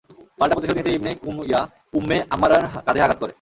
[0.39, 1.61] পাল্টা প্রতিশোধ নিতে ইবনে কুময়া
[1.97, 3.29] উম্মে আম্মারার কাঁধে আঘাত করে।